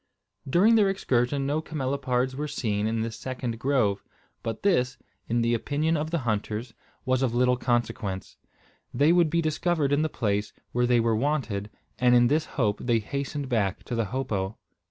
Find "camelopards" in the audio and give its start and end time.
1.61-2.33